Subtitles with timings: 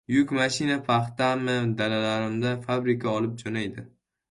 [0.09, 3.89] Yuk mashina paxtamni dalalarimdan fabrika olib jo‘naydi.